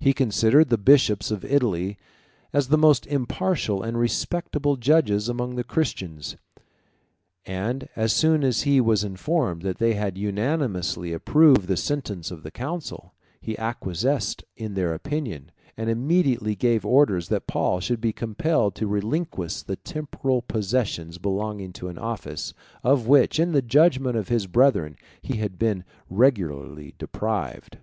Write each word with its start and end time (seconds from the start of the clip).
He 0.00 0.12
considered 0.12 0.68
the 0.68 0.76
bishops 0.76 1.30
of 1.30 1.44
Italy 1.44 1.96
as 2.52 2.70
the 2.70 2.76
most 2.76 3.06
impartial 3.06 3.84
and 3.84 3.96
respectable 3.96 4.74
judges 4.74 5.28
among 5.28 5.54
the 5.54 5.62
Christians, 5.62 6.36
and 7.46 7.88
as 7.94 8.12
soon 8.12 8.42
as 8.42 8.62
he 8.62 8.80
was 8.80 9.04
informed 9.04 9.62
that 9.62 9.78
they 9.78 9.94
had 9.94 10.18
unanimously 10.18 11.12
approved 11.12 11.68
the 11.68 11.76
sentence 11.76 12.32
of 12.32 12.42
the 12.42 12.50
council, 12.50 13.14
he 13.40 13.56
acquiesced 13.60 14.42
in 14.56 14.74
their 14.74 14.92
opinion, 14.92 15.52
and 15.76 15.88
immediately 15.88 16.56
gave 16.56 16.84
orders 16.84 17.28
that 17.28 17.46
Paul 17.46 17.78
should 17.78 18.00
be 18.00 18.12
compelled 18.12 18.74
to 18.74 18.88
relinquish 18.88 19.62
the 19.62 19.76
temporal 19.76 20.42
possessions 20.42 21.18
belonging 21.18 21.72
to 21.74 21.86
an 21.86 21.96
office, 21.96 22.54
of 22.82 23.06
which, 23.06 23.38
in 23.38 23.52
the 23.52 23.62
judgment 23.62 24.16
of 24.16 24.26
his 24.26 24.48
brethren, 24.48 24.96
he 25.22 25.36
had 25.36 25.60
been 25.60 25.84
regularly 26.08 26.96
deprived. 26.98 27.78